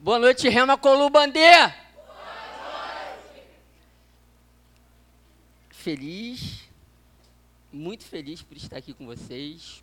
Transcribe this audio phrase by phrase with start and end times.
[0.00, 1.40] Boa noite, Rema Colubandê.
[5.70, 6.68] Feliz,
[7.72, 9.82] muito feliz por estar aqui com vocês.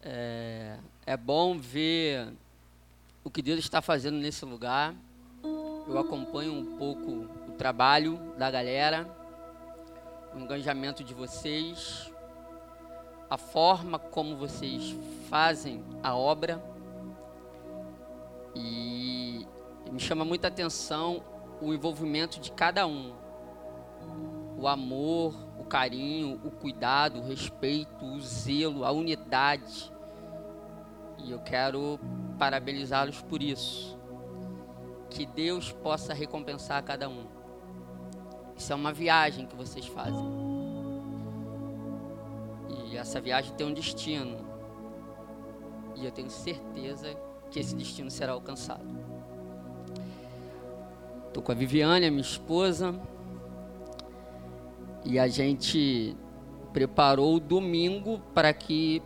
[0.00, 2.32] É, é bom ver
[3.24, 4.94] o que Deus está fazendo nesse lugar.
[5.42, 7.10] Eu acompanho um pouco
[7.48, 9.04] o trabalho da galera,
[10.32, 12.08] o engajamento de vocês,
[13.28, 14.94] a forma como vocês
[15.28, 16.73] fazem a obra.
[18.54, 19.46] E
[19.90, 21.22] me chama muita atenção
[21.60, 23.14] o envolvimento de cada um.
[24.58, 29.92] O amor, o carinho, o cuidado, o respeito, o zelo, a unidade.
[31.18, 31.98] E eu quero
[32.38, 33.98] parabenizá-los por isso.
[35.10, 37.26] Que Deus possa recompensar a cada um.
[38.56, 40.24] Isso é uma viagem que vocês fazem.
[42.86, 44.44] E essa viagem tem um destino.
[45.96, 47.16] E eu tenho certeza
[47.54, 48.84] que esse destino será alcançado.
[51.28, 53.00] Estou com a Viviane, a minha esposa,
[55.04, 56.16] e a gente
[56.72, 59.00] preparou o domingo para que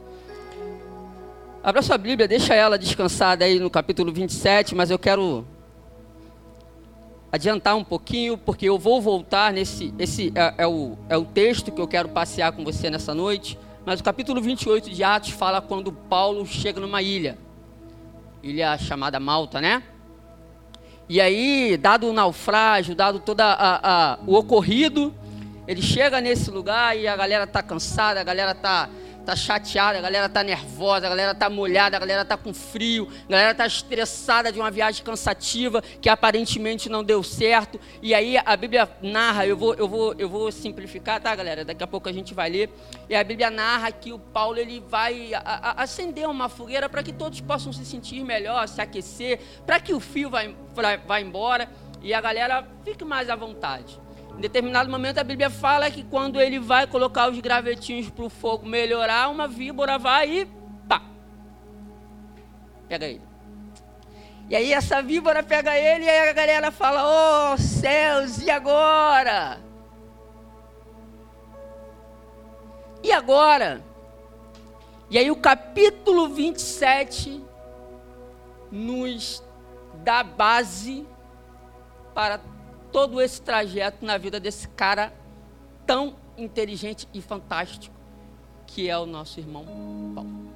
[1.61, 5.45] Abra sua Bíblia, deixa ela descansada aí no capítulo 27, mas eu quero
[7.29, 9.93] adiantar um pouquinho, porque eu vou voltar nesse.
[9.99, 13.59] Esse é, é, o, é o texto que eu quero passear com você nessa noite.
[13.85, 17.37] Mas o capítulo 28 de Atos fala quando Paulo chega numa ilha.
[18.41, 19.83] Ilha chamada Malta, né?
[21.09, 23.41] E aí, dado o naufrágio, dado todo
[24.25, 25.13] o ocorrido,
[25.67, 28.89] ele chega nesse lugar e a galera tá cansada, a galera tá,
[29.25, 33.09] tá chateada, a galera tá nervosa, a galera tá molhada, a galera tá com frio,
[33.27, 37.77] a galera tá estressada de uma viagem cansativa que aparentemente não deu certo.
[38.01, 41.65] E aí a Bíblia narra, eu vou, eu vou, eu vou simplificar, tá, galera?
[41.65, 42.69] Daqui a pouco a gente vai ler.
[43.09, 47.03] E a Bíblia narra que o Paulo ele vai a, a, acender uma fogueira para
[47.03, 50.43] que todos possam se sentir melhor, se aquecer, para que o fio vá,
[51.05, 51.69] vá embora
[52.01, 54.06] e a galera fique mais à vontade.
[54.37, 58.29] Em determinado momento a Bíblia fala que quando ele vai colocar os gravetinhos para o
[58.29, 60.45] fogo melhorar, uma víbora vai e
[60.87, 61.01] pá.
[62.87, 63.21] Pega ele.
[64.47, 69.59] E aí essa víbora pega ele e aí a galera fala: "Oh, céus, e agora?"
[73.03, 73.83] E agora?
[75.09, 77.43] E aí o capítulo 27
[78.71, 79.43] nos
[80.03, 81.07] dá base
[82.13, 82.39] para
[82.97, 85.13] todo esse trajeto na vida desse cara
[85.85, 87.95] tão inteligente e fantástico
[88.65, 89.63] que é o nosso irmão
[90.15, 90.47] Paulo.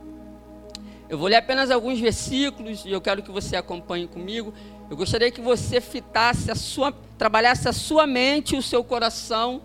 [1.07, 4.55] Eu vou ler apenas alguns versículos e eu quero que você acompanhe comigo.
[4.89, 9.61] Eu gostaria que você fitasse a sua, trabalhasse a sua mente e o seu coração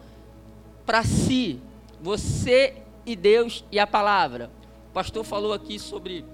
[0.84, 1.58] para si,
[1.98, 4.50] você e Deus e a palavra.
[4.90, 6.26] O pastor falou aqui sobre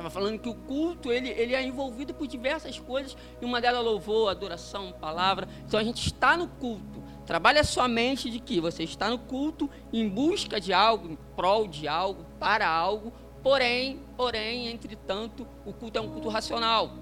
[0.00, 3.84] Estava falando que o culto ele, ele é envolvido por diversas coisas, e uma delas
[3.84, 5.46] louvor, adoração, palavra.
[5.66, 7.02] Então a gente está no culto.
[7.26, 11.18] Trabalhe a sua mente de que você está no culto em busca de algo, em
[11.36, 13.12] prol de algo, para algo.
[13.42, 16.92] Porém, porém, entretanto, o culto é um culto racional.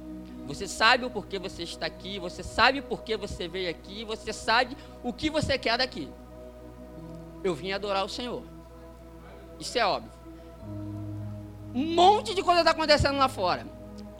[0.48, 4.32] Você sabe o porquê você está aqui, você sabe por que você veio aqui, você
[4.32, 6.08] sabe o que você quer daqui.
[7.44, 8.42] Eu vim adorar o Senhor.
[9.60, 10.17] Isso é óbvio.
[11.74, 13.66] Um monte de coisa está acontecendo lá fora.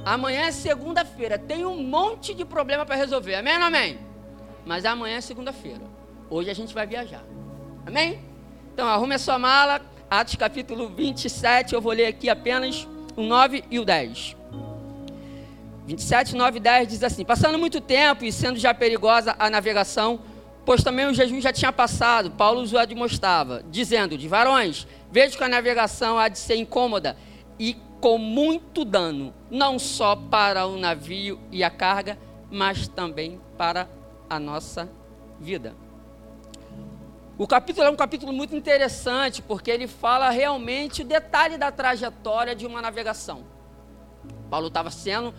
[0.04, 1.38] Amanhã é segunda-feira.
[1.38, 3.34] Tem um monte de problema para resolver.
[3.34, 3.98] Amém ou amém?
[4.64, 5.82] Mas amanhã é segunda-feira.
[6.30, 7.24] Hoje a gente vai viajar.
[7.86, 8.20] Amém?
[8.72, 9.80] Então arrume a sua mala.
[10.10, 11.74] Atos capítulo 27.
[11.74, 12.86] Eu vou ler aqui apenas
[13.16, 14.36] o 9 e o 10.
[15.86, 20.20] 27, 9 e 10 diz assim: Passando muito tempo e sendo já perigosa a navegação,
[20.64, 25.44] pois também o jejum já tinha passado, Paulo os admoestava, dizendo: De varões, vejo que
[25.44, 27.16] a navegação há de ser incômoda
[27.58, 32.19] e com muito dano, não só para o navio e a carga,
[32.50, 33.88] mas também para
[34.31, 34.88] a nossa
[35.40, 35.75] vida.
[37.37, 42.55] O capítulo é um capítulo muito interessante, porque ele fala realmente o detalhe da trajetória
[42.55, 43.44] de uma navegação.
[44.50, 45.32] Paulo estava sendo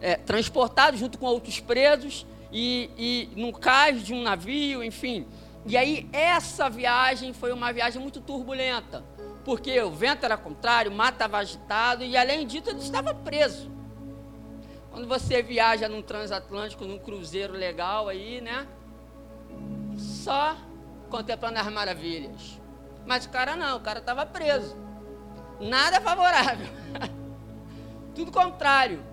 [0.00, 5.26] é, transportado junto com outros presos e, e num cais de um navio, enfim.
[5.66, 9.04] E aí essa viagem foi uma viagem muito turbulenta,
[9.44, 13.70] porque o vento era contrário, o mar estava agitado e além disso ele estava preso.
[14.90, 18.66] Quando você viaja num transatlântico, num cruzeiro legal aí, né?
[19.96, 20.56] Só
[21.10, 22.60] contemplando as maravilhas.
[23.04, 24.76] Mas o cara não, o cara estava preso.
[25.60, 26.66] Nada favorável.
[28.14, 29.04] Tudo contrário.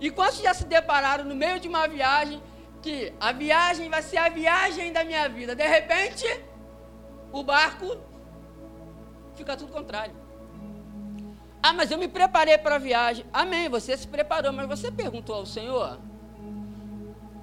[0.00, 2.42] E quantos já se depararam no meio de uma viagem
[2.80, 5.54] que a viagem vai ser a viagem da minha vida?
[5.54, 6.24] De repente,
[7.30, 7.98] o barco
[9.40, 10.14] fica tudo contrário.
[11.62, 13.24] Ah, mas eu me preparei para a viagem.
[13.32, 15.98] Amém, você se preparou, mas você perguntou ao Senhor?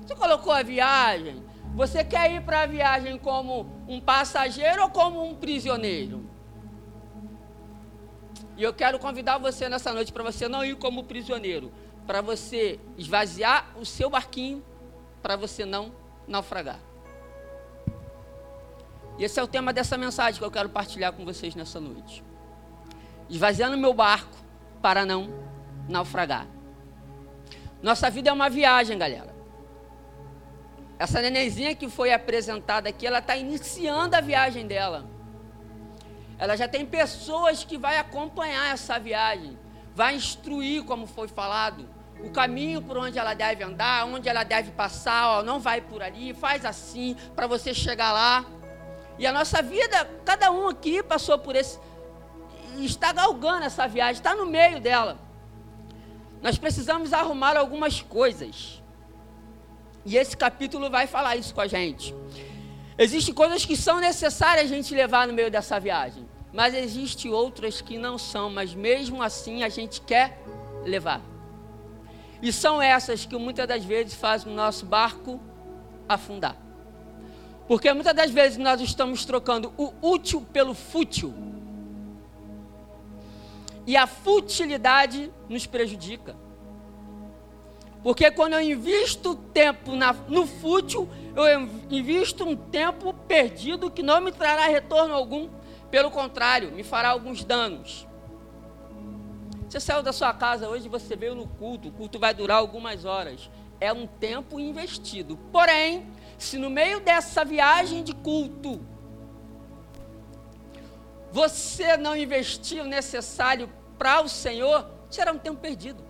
[0.01, 1.45] Você colocou a viagem
[1.77, 6.27] você quer ir para a viagem como um passageiro ou como um prisioneiro?
[8.57, 11.71] E eu quero convidar você nessa noite para você não ir como prisioneiro,
[12.07, 14.65] para você esvaziar o seu barquinho,
[15.21, 15.91] para você não
[16.27, 16.79] naufragar.
[19.17, 22.23] E esse é o tema dessa mensagem que eu quero partilhar com vocês nessa noite.
[23.29, 24.37] Esvaziando meu barco
[24.81, 25.29] para não
[25.89, 26.47] naufragar.
[27.81, 29.35] Nossa vida é uma viagem, galera.
[30.99, 35.05] Essa nenenzinha que foi apresentada aqui, ela está iniciando a viagem dela.
[36.39, 39.57] Ela já tem pessoas que vai acompanhar essa viagem,
[39.95, 41.87] vai instruir, como foi falado,
[42.19, 46.01] o caminho por onde ela deve andar, onde ela deve passar, ó, não vai por
[46.01, 48.45] ali, faz assim para você chegar lá.
[49.19, 51.79] E a nossa vida, cada um aqui passou por esse,
[52.77, 55.17] está galgando essa viagem, está no meio dela.
[56.41, 58.81] Nós precisamos arrumar algumas coisas.
[60.05, 62.13] E esse capítulo vai falar isso com a gente.
[62.97, 67.81] Existem coisas que são necessárias a gente levar no meio dessa viagem, mas existem outras
[67.81, 70.41] que não são, mas mesmo assim a gente quer
[70.83, 71.21] levar.
[72.41, 75.39] E são essas que muitas das vezes fazem o nosso barco
[76.07, 76.55] afundar.
[77.67, 81.33] Porque muitas das vezes nós estamos trocando o útil pelo fútil.
[83.85, 86.35] E a futilidade nos prejudica.
[88.03, 91.45] Porque quando eu invisto tempo na, no fútil, eu
[91.89, 95.49] invisto um tempo perdido que não me trará retorno algum.
[95.91, 98.07] Pelo contrário, me fará alguns danos.
[99.67, 103.03] Você saiu da sua casa hoje, você veio no culto, o culto vai durar algumas
[103.03, 103.49] horas.
[103.79, 105.37] É um tempo investido.
[105.51, 108.79] Porém, se no meio dessa viagem de culto,
[111.31, 116.03] você não investir o necessário para o Senhor, será um tempo perdido.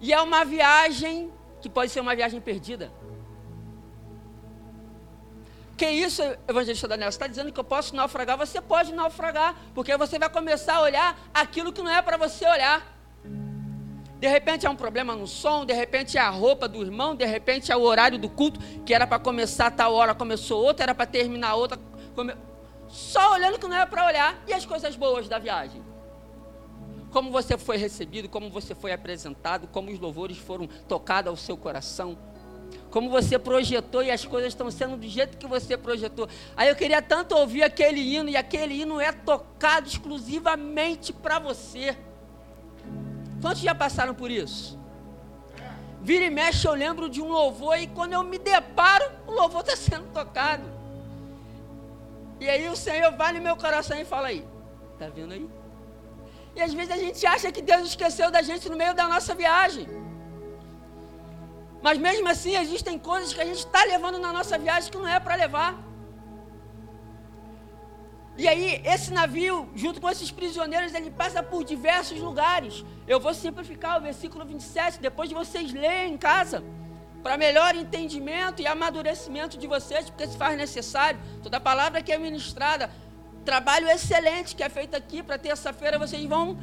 [0.00, 2.92] E é uma viagem que pode ser uma viagem perdida.
[5.76, 8.38] Que isso, evangelista Daniel, está dizendo que eu posso naufragar?
[8.38, 12.46] Você pode naufragar, porque você vai começar a olhar aquilo que não é para você
[12.46, 12.95] olhar.
[14.18, 17.24] De repente é um problema no som, de repente é a roupa do irmão, de
[17.24, 20.94] repente é o horário do culto, que era para começar tal hora, começou outra, era
[20.94, 21.78] para terminar outra.
[22.14, 22.34] Come...
[22.88, 25.82] Só olhando que não é para olhar, e as coisas boas da viagem
[27.16, 31.56] como você foi recebido, como você foi apresentado, como os louvores foram tocados ao seu
[31.56, 32.18] coração,
[32.90, 36.28] como você projetou e as coisas estão sendo do jeito que você projetou.
[36.54, 41.96] Aí eu queria tanto ouvir aquele hino e aquele hino é tocado exclusivamente para você.
[43.40, 44.78] Quantos já passaram por isso?
[46.00, 49.62] Vira e mexe, eu lembro de um louvor e quando eu me deparo, o louvor
[49.62, 50.64] está sendo tocado.
[52.38, 54.46] E aí o Senhor vai no meu coração e fala aí,
[54.98, 55.48] tá vendo aí?
[56.54, 59.34] E às vezes a gente acha que Deus esqueceu da gente no meio da nossa
[59.34, 59.86] viagem.
[61.82, 65.08] Mas mesmo assim, existem coisas que a gente está levando na nossa viagem que não
[65.08, 65.76] é para levar.
[68.38, 72.84] E aí, esse navio, junto com esses prisioneiros, ele passa por diversos lugares.
[73.08, 76.62] Eu vou simplificar o versículo 27, depois de vocês lerem em casa,
[77.22, 81.18] para melhor entendimento e amadurecimento de vocês, porque se faz necessário.
[81.42, 82.90] Toda palavra que é ministrada
[83.46, 85.98] trabalho excelente que é feito aqui para terça-feira.
[85.98, 86.58] Vocês vão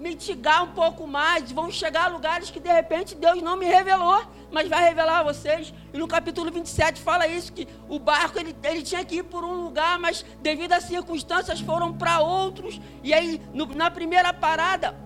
[0.00, 4.24] mitigar um pouco mais, vão chegar a lugares que de repente Deus não me revelou,
[4.50, 5.74] mas vai revelar a vocês.
[5.92, 9.44] E no capítulo 27 fala isso, que o barco ele, ele tinha que ir por
[9.44, 12.80] um lugar, mas devido às circunstâncias foram para outros.
[13.02, 14.96] E aí, no, na primeira parada,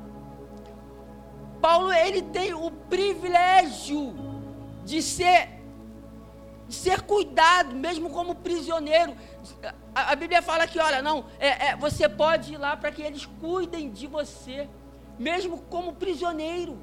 [1.60, 4.14] Paulo ele tem o privilégio
[4.84, 5.54] de ser
[6.68, 9.14] de ser cuidado, mesmo como prisioneiro.
[9.94, 13.26] A, Bíblia fala que, olha, não, é, é, você pode ir lá para que eles
[13.26, 14.66] cuidem de você
[15.18, 16.78] mesmo como prisioneiro.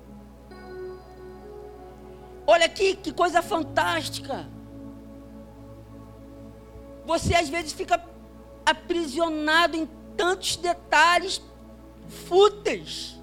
[2.45, 4.47] Olha aqui, que coisa fantástica.
[7.05, 8.03] Você às vezes fica
[8.65, 11.41] aprisionado em tantos detalhes
[12.07, 13.19] fúteis,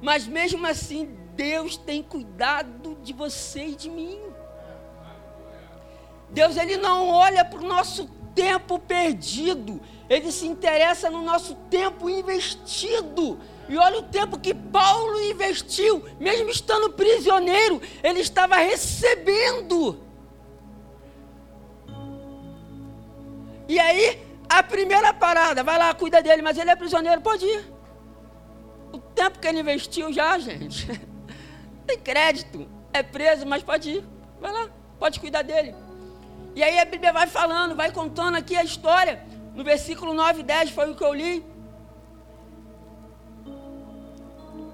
[0.00, 4.20] mas mesmo assim Deus tem cuidado de você e de mim.
[6.30, 12.08] Deus ele não olha para o nosso tempo perdido, ele se interessa no nosso tempo
[12.08, 13.38] investido.
[13.70, 20.02] E olha o tempo que Paulo investiu, mesmo estando prisioneiro, ele estava recebendo.
[23.68, 27.72] E aí, a primeira parada, vai lá, cuida dele, mas ele é prisioneiro, pode ir.
[28.92, 30.88] O tempo que ele investiu já, gente,
[31.86, 34.04] tem crédito, é preso, mas pode ir.
[34.40, 35.76] Vai lá, pode cuidar dele.
[36.56, 39.22] E aí a Bíblia vai falando, vai contando aqui a história.
[39.54, 41.44] No versículo 9 e 10 foi o que eu li.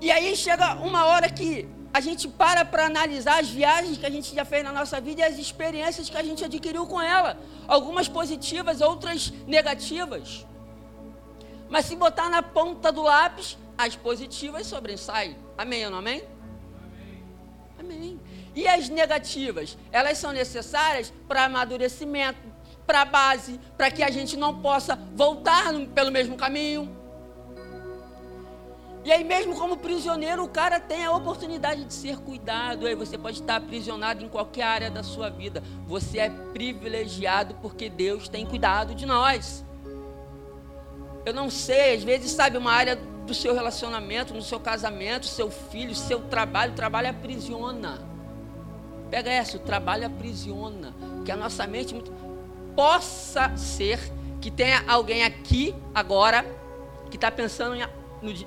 [0.00, 4.10] E aí chega uma hora que a gente para para analisar as viagens que a
[4.10, 7.38] gente já fez na nossa vida e as experiências que a gente adquiriu com ela.
[7.66, 10.46] Algumas positivas, outras negativas.
[11.70, 15.36] Mas se botar na ponta do lápis, as positivas sobressaem.
[15.56, 16.22] Amém ou não amém?
[17.78, 17.96] Amém.
[17.96, 18.20] amém.
[18.54, 19.76] E as negativas?
[19.90, 22.38] Elas são necessárias para amadurecimento,
[22.86, 26.94] para base, para que a gente não possa voltar pelo mesmo caminho.
[29.06, 32.88] E aí, mesmo como prisioneiro, o cara tem a oportunidade de ser cuidado.
[32.88, 35.62] Aí você pode estar aprisionado em qualquer área da sua vida.
[35.86, 39.64] Você é privilegiado porque Deus tem cuidado de nós.
[41.24, 45.52] Eu não sei, às vezes, sabe, uma área do seu relacionamento, no seu casamento, seu
[45.52, 48.00] filho, seu trabalho, o trabalho aprisiona.
[49.08, 50.92] Pega essa, o trabalho aprisiona.
[51.24, 51.94] Que a nossa mente
[52.74, 54.00] possa ser
[54.40, 56.44] que tenha alguém aqui agora
[57.08, 57.82] que está pensando em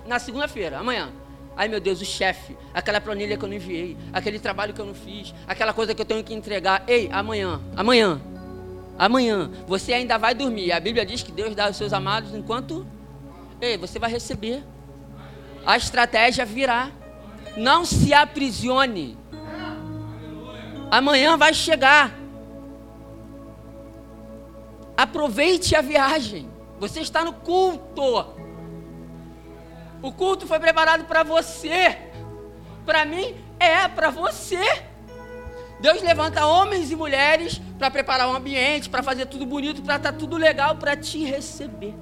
[0.05, 1.11] na segunda-feira, amanhã.
[1.55, 4.85] Ai meu Deus, o chefe, aquela planilha que eu não enviei, aquele trabalho que eu
[4.85, 6.83] não fiz, aquela coisa que eu tenho que entregar.
[6.87, 8.21] Ei, amanhã, amanhã,
[8.97, 10.71] amanhã, você ainda vai dormir.
[10.71, 12.87] A Bíblia diz que Deus dá aos seus amados enquanto.
[13.59, 14.63] Ei, você vai receber.
[15.65, 16.91] A estratégia virá.
[17.57, 19.17] Não se aprisione.
[20.89, 22.17] Amanhã vai chegar.
[24.95, 26.49] Aproveite a viagem.
[26.79, 28.25] Você está no culto.
[30.01, 31.97] O culto foi preparado para você.
[32.85, 34.59] Para mim, é para você.
[35.79, 39.95] Deus levanta homens e mulheres para preparar o um ambiente, para fazer tudo bonito, para
[39.95, 41.95] estar tá tudo legal, para te receber.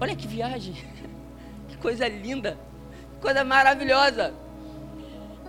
[0.00, 0.74] Olha que viagem.
[1.68, 2.58] Que coisa linda.
[3.14, 4.34] Que coisa maravilhosa.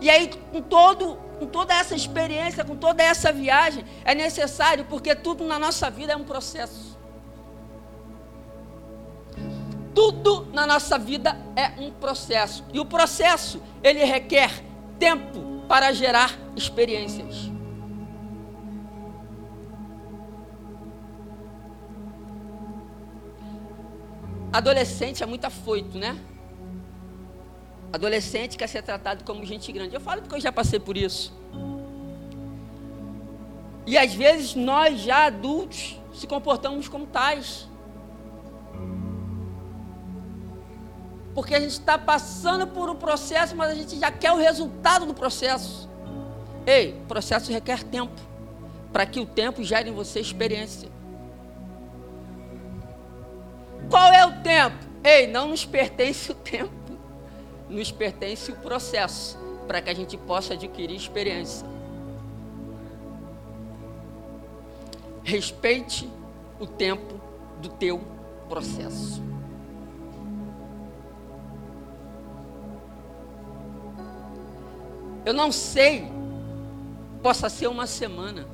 [0.01, 5.15] E aí, com, todo, com toda essa experiência, com toda essa viagem, é necessário, porque
[5.15, 6.88] tudo na nossa vida é um processo.
[9.93, 12.63] Tudo na nossa vida é um processo.
[12.73, 14.63] E o processo, ele requer
[14.97, 17.49] tempo para gerar experiências.
[24.51, 26.17] Adolescente é muito afoito, né?
[27.93, 29.93] Adolescente quer ser tratado como gente grande.
[29.93, 31.31] Eu falo porque eu já passei por isso.
[33.85, 37.68] E às vezes nós já adultos se comportamos como tais.
[41.39, 45.05] Porque a gente está passando por um processo, mas a gente já quer o resultado
[45.05, 45.89] do processo.
[46.67, 48.19] Ei, processo requer tempo.
[48.91, 50.89] Para que o tempo gere em você experiência.
[53.89, 54.85] Qual é o tempo?
[55.01, 56.73] Ei, não nos pertence o tempo.
[57.69, 59.39] Nos pertence o processo.
[59.65, 61.65] Para que a gente possa adquirir experiência.
[65.23, 66.09] Respeite
[66.59, 67.17] o tempo
[67.61, 68.01] do teu
[68.49, 69.23] processo.
[75.29, 76.11] Eu não sei,
[77.21, 78.47] possa ser uma semana,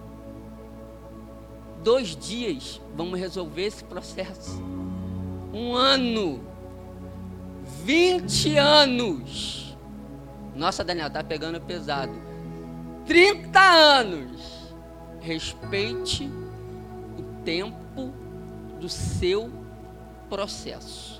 [1.81, 4.61] dois dias, vamos resolver esse processo.
[5.53, 6.43] Um ano,
[7.85, 9.77] vinte anos.
[10.53, 12.11] Nossa, Daniel, tá pegando pesado.
[13.05, 14.75] 30 anos.
[15.21, 16.29] Respeite
[17.17, 18.13] o tempo
[18.81, 19.49] do seu
[20.29, 21.14] processo.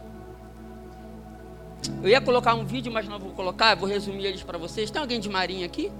[2.01, 4.91] Eu ia colocar um vídeo, mas não vou colocar, vou resumir eles para vocês.
[4.91, 5.91] Tem alguém de Marinha aqui?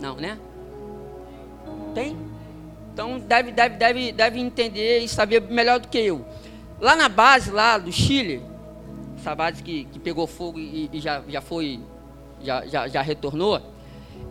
[0.00, 0.38] Não, né?
[1.94, 2.16] Tem?
[2.92, 6.24] Então deve, deve, deve, deve entender e saber melhor do que eu.
[6.80, 8.42] Lá na base lá do Chile,
[9.18, 11.80] essa base que, que pegou fogo e, e já, já foi,
[12.42, 13.60] já, já, já retornou,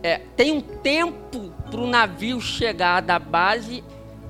[0.02, 3.82] é, tem um tempo para o navio chegar da base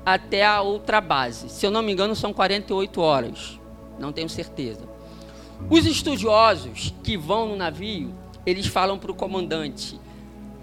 [0.05, 1.49] até a outra base.
[1.49, 3.59] Se eu não me engano, são 48 horas.
[3.99, 4.81] Não tenho certeza.
[5.69, 8.13] Os estudiosos que vão no navio,
[8.45, 9.99] eles falam para o comandante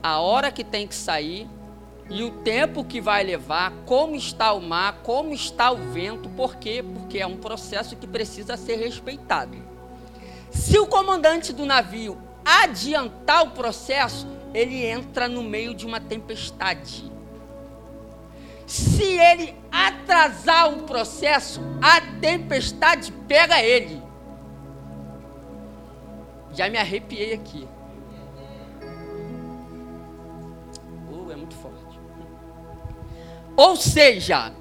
[0.03, 1.49] a hora que tem que sair
[2.11, 6.57] e o tempo que vai levar, como está o mar, como está o vento, por
[6.57, 6.83] quê?
[6.83, 9.57] Porque é um processo que precisa ser respeitado.
[10.51, 17.11] Se o comandante do navio adiantar o processo, ele entra no meio de uma tempestade.
[18.67, 24.04] Se ele atrasar o processo, a tempestade pega ele.
[26.55, 27.67] Já me arrepiei aqui.
[31.11, 31.99] Oh, é muito forte.
[33.57, 34.53] Ou seja,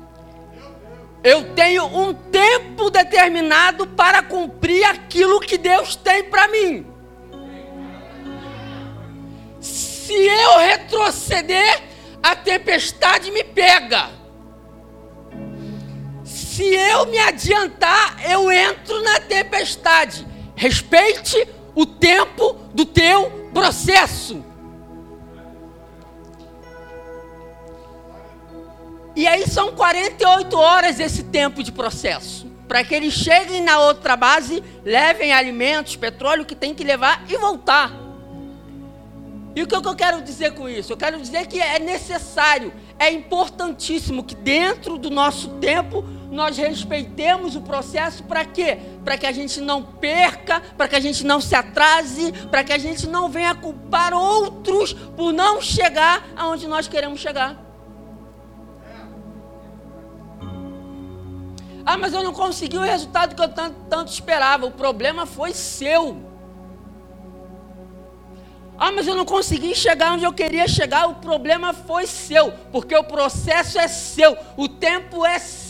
[1.24, 6.86] eu tenho um tempo determinado para cumprir aquilo que Deus tem para mim.
[9.60, 11.82] Se eu retroceder,
[12.22, 14.10] a tempestade me pega.
[16.24, 20.28] Se eu me adiantar, eu entro na tempestade.
[20.56, 24.44] Respeite o tempo do teu processo.
[29.16, 32.48] E aí são 48 horas esse tempo de processo.
[32.68, 37.38] Para que eles cheguem na outra base, levem alimentos, petróleo que tem que levar e
[37.38, 37.92] voltar.
[39.56, 40.92] E o que eu quero dizer com isso?
[40.92, 46.04] Eu quero dizer que é necessário, é importantíssimo que dentro do nosso tempo
[46.34, 48.80] nós respeitemos o processo para quê?
[49.06, 52.74] Para que a gente não perca, para que a gente não se atrase, para que
[52.74, 57.62] a gente não venha culpar outros por não chegar aonde nós queremos chegar.
[61.86, 64.66] Ah, mas eu não consegui o resultado que eu tanto, tanto esperava.
[64.66, 66.18] O problema foi seu.
[68.78, 71.08] Ah, mas eu não consegui chegar onde eu queria chegar.
[71.10, 75.63] O problema foi seu, porque o processo é seu, o tempo é seu.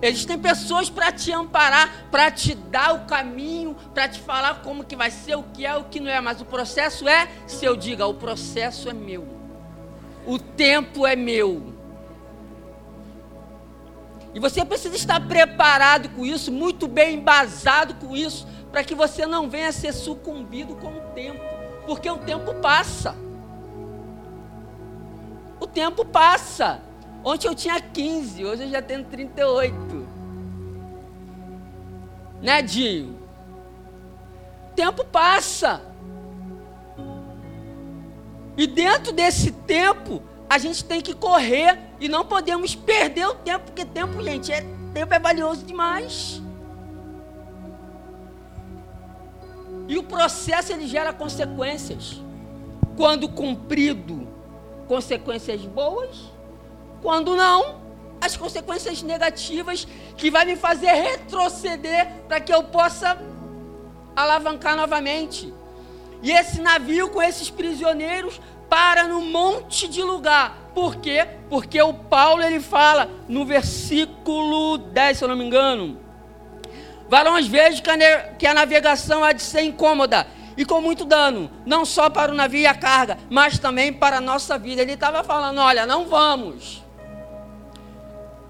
[0.00, 4.94] Existem pessoas para te amparar, para te dar o caminho, para te falar como que
[4.94, 6.20] vai ser, o que é, o que não é.
[6.20, 7.76] Mas o processo é seu.
[7.76, 9.26] Diga, o processo é meu.
[10.24, 11.74] O tempo é meu.
[14.34, 19.26] E você precisa estar preparado com isso, muito bem embasado com isso, para que você
[19.26, 21.42] não venha ser sucumbido com o tempo,
[21.86, 23.16] porque o tempo passa.
[25.58, 26.87] O tempo passa.
[27.24, 30.08] Ontem eu tinha 15, hoje eu já tenho 38.
[32.40, 33.18] Né, Dinho?
[34.74, 35.82] Tempo passa.
[38.56, 43.66] E dentro desse tempo, a gente tem que correr e não podemos perder o tempo,
[43.66, 46.40] porque tempo, gente, é, tempo é valioso demais.
[49.86, 52.22] E o processo ele gera consequências.
[52.96, 54.28] Quando cumprido,
[54.86, 56.37] consequências boas.
[57.02, 57.80] Quando não,
[58.20, 63.18] as consequências negativas que vai me fazer retroceder para que eu possa
[64.14, 65.52] alavancar novamente.
[66.22, 70.70] E esse navio com esses prisioneiros para num monte de lugar.
[70.74, 71.26] Por quê?
[71.48, 75.98] Porque o Paulo ele fala no versículo 10, se eu não me engano,
[77.08, 77.82] Varões, vejo
[78.38, 80.26] que a navegação há de ser incômoda
[80.58, 84.18] e com muito dano, não só para o navio e a carga, mas também para
[84.18, 84.82] a nossa vida.
[84.82, 86.84] Ele estava falando: olha, não vamos.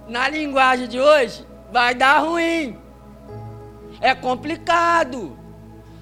[0.09, 2.79] Na linguagem de hoje, vai dar ruim.
[4.01, 5.39] É complicado.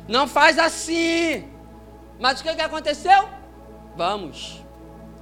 [0.06, 1.50] Não faz assim.
[2.20, 3.28] Mas o que, que aconteceu?
[3.96, 4.64] Vamos.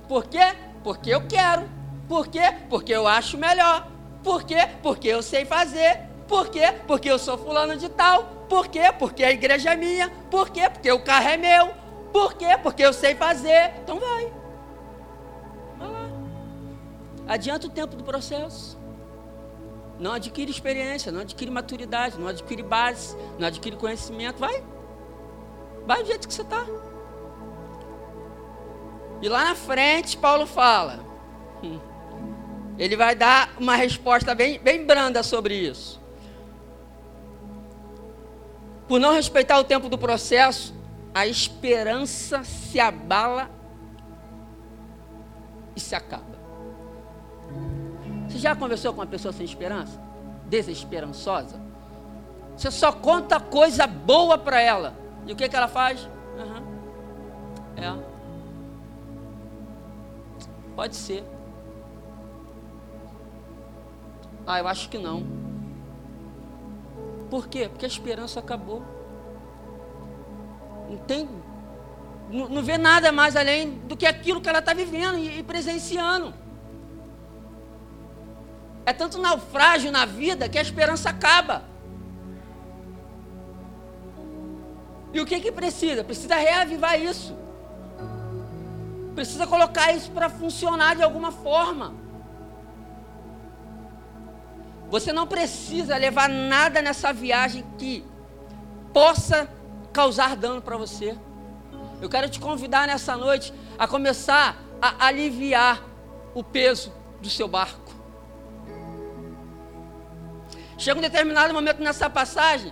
[0.06, 0.54] Por quê?
[0.82, 1.68] Porque eu quero.
[2.06, 2.54] Por quê?
[2.68, 3.88] Porque eu acho melhor.
[4.22, 4.68] Por quê?
[4.82, 6.00] Porque eu sei fazer.
[6.28, 6.74] Por quê?
[6.86, 8.24] Porque eu sou fulano de tal.
[8.48, 8.92] Por quê?
[8.98, 10.10] Porque a igreja é minha.
[10.30, 10.68] Por quê?
[10.68, 11.68] Porque o carro é meu.
[12.12, 12.58] Por quê?
[12.62, 13.72] Porque eu sei fazer.
[13.82, 14.43] Então vai.
[17.26, 18.78] Adianta o tempo do processo.
[19.98, 24.38] Não adquire experiência, não adquire maturidade, não adquire base, não adquire conhecimento.
[24.38, 24.62] Vai.
[25.86, 26.64] Vai do jeito que você está.
[29.22, 31.04] E lá na frente, Paulo fala.
[31.62, 31.78] Hum,
[32.78, 36.02] ele vai dar uma resposta bem, bem branda sobre isso.
[38.88, 40.74] Por não respeitar o tempo do processo,
[41.14, 43.48] a esperança se abala
[45.74, 46.33] e se acaba.
[48.34, 49.96] Você já conversou com uma pessoa sem esperança?
[50.46, 51.60] Desesperançosa?
[52.56, 54.92] Você só conta coisa boa para ela.
[55.24, 56.08] E o que, que ela faz?
[56.36, 56.64] Uhum.
[57.76, 57.96] É.
[60.74, 61.22] Pode ser.
[64.44, 65.24] Ah, eu acho que não.
[67.30, 67.68] Por quê?
[67.68, 68.82] Porque a esperança acabou.
[70.90, 71.28] Não tem.
[72.28, 75.42] Não, não vê nada mais além do que aquilo que ela está vivendo e, e
[75.44, 76.42] presenciando.
[78.86, 81.64] É tanto naufrágio na vida que a esperança acaba.
[85.12, 86.02] E o que que precisa?
[86.02, 87.36] Precisa reavivar isso.
[89.14, 91.94] Precisa colocar isso para funcionar de alguma forma.
[94.90, 98.04] Você não precisa levar nada nessa viagem que
[98.92, 99.48] possa
[99.92, 101.16] causar dano para você.
[102.02, 105.82] Eu quero te convidar nessa noite a começar a aliviar
[106.34, 107.83] o peso do seu barco.
[110.84, 112.70] Chega um determinado momento nessa passagem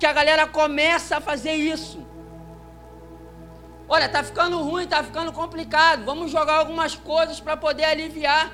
[0.00, 2.04] que a galera começa a fazer isso.
[3.88, 6.04] Olha, tá ficando ruim, tá ficando complicado.
[6.04, 8.50] Vamos jogar algumas coisas para poder aliviar.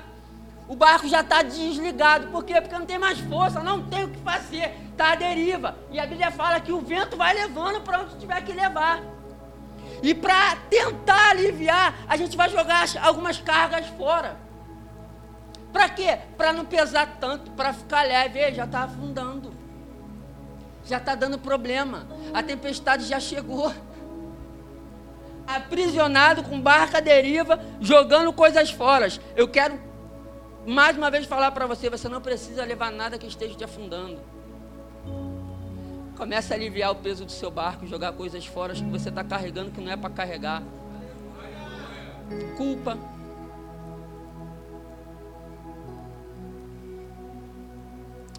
[0.67, 2.27] O barco já está desligado.
[2.27, 2.61] Por quê?
[2.61, 4.71] Porque não tem mais força, não tem o que fazer.
[4.91, 5.75] Está à deriva.
[5.89, 9.01] E a Bíblia fala que o vento vai levando para onde tiver que levar.
[10.03, 14.37] E para tentar aliviar, a gente vai jogar algumas cargas fora.
[15.71, 16.19] Para quê?
[16.37, 18.39] Para não pesar tanto, para ficar leve.
[18.39, 19.51] Ei, já está afundando.
[20.85, 22.07] Já está dando problema.
[22.33, 23.73] A tempestade já chegou.
[25.45, 29.07] Aprisionado com barca deriva, jogando coisas fora.
[29.35, 29.79] Eu quero
[30.67, 34.19] mais uma vez falar para você, você não precisa levar nada que esteja te afundando.
[36.17, 39.71] Comece a aliviar o peso do seu barco, jogar coisas fora que você está carregando
[39.71, 40.61] que não é para carregar.
[42.57, 42.97] Culpa.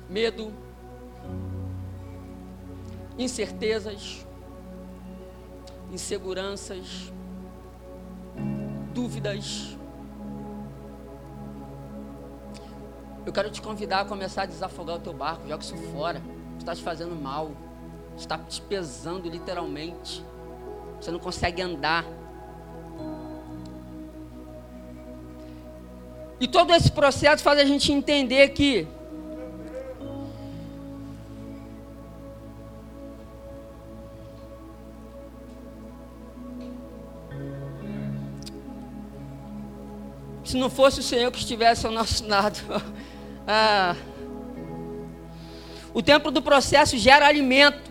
[0.09, 0.53] Medo.
[3.18, 4.27] Incertezas.
[5.92, 7.12] Inseguranças.
[8.94, 9.79] Dúvidas
[13.29, 15.47] Eu quero te convidar a começar a desafogar o teu barco.
[15.47, 16.18] Joga isso fora.
[16.57, 17.51] Tu está te fazendo mal.
[18.16, 20.25] Está te pesando literalmente.
[20.99, 22.07] Você não consegue andar.
[26.40, 28.88] E todo esse processo faz a gente entender que
[40.49, 42.59] se não fosse o Senhor que estivesse ao nosso lado,
[43.47, 43.95] Ah.
[45.93, 47.91] O tempo do processo gera alimento.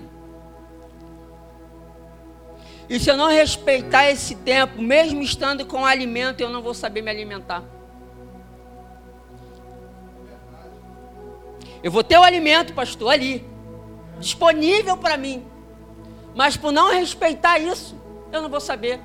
[2.89, 7.01] E se eu não respeitar esse tempo, mesmo estando com alimento, eu não vou saber
[7.01, 7.63] me alimentar.
[11.83, 13.45] Eu vou ter o alimento, pastor, ali,
[14.19, 15.45] disponível para mim.
[16.35, 17.95] Mas por não respeitar isso,
[18.31, 18.99] eu não vou saber.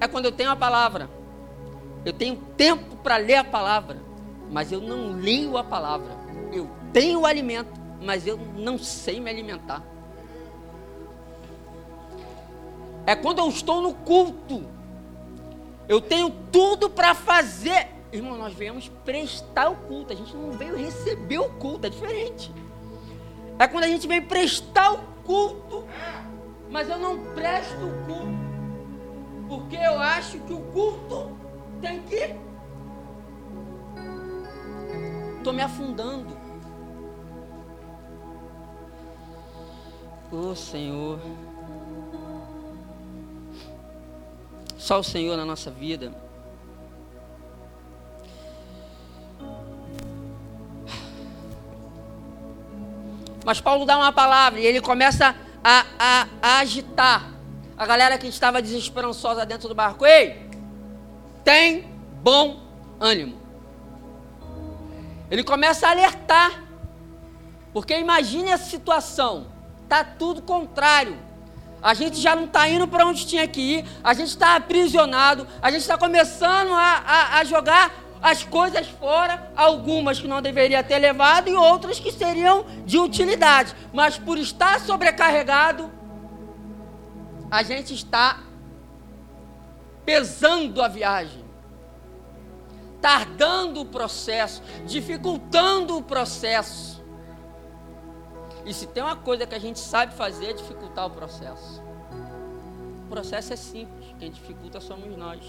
[0.00, 1.21] É quando eu tenho a palavra.
[2.04, 4.12] Eu tenho tempo para ler a palavra
[4.52, 6.14] mas eu não leio a palavra.
[6.52, 9.82] Eu tenho alimento, mas eu não sei me alimentar.
[13.06, 14.62] É quando eu estou no culto.
[15.88, 17.88] Eu tenho tudo para fazer.
[18.12, 20.12] Irmão, nós viemos prestar o culto.
[20.12, 22.52] A gente não veio receber o culto, é diferente.
[23.58, 25.86] É quando a gente vem prestar o culto,
[26.70, 28.42] mas eu não presto o culto.
[29.48, 31.41] Porque eu acho que o culto
[31.82, 32.34] tem que
[35.42, 36.36] Estou me afundando.
[40.30, 41.18] Oh Senhor.
[44.78, 46.14] Só o Senhor na nossa vida.
[53.44, 57.32] Mas Paulo dá uma palavra e ele começa a, a, a, agitar
[57.76, 60.06] a galera que estava desesperançosa dentro do barco.
[60.06, 60.51] Ei,
[61.44, 61.90] tem
[62.22, 62.60] bom
[63.00, 63.40] ânimo.
[65.30, 66.62] Ele começa a alertar.
[67.72, 69.46] Porque imagine a situação.
[69.84, 71.16] Está tudo contrário.
[71.82, 73.84] A gente já não está indo para onde tinha que ir.
[74.04, 75.46] A gente está aprisionado.
[75.60, 80.84] A gente está começando a, a, a jogar as coisas fora, algumas que não deveria
[80.84, 83.74] ter levado e outras que seriam de utilidade.
[83.92, 85.90] Mas por estar sobrecarregado,
[87.50, 88.38] a gente está
[90.04, 91.42] pesando a viagem
[93.02, 97.02] tardando o processo, dificultando o processo.
[98.64, 101.82] E se tem uma coisa que a gente sabe fazer é dificultar o processo.
[103.04, 105.44] O processo é simples, quem dificulta somos nós.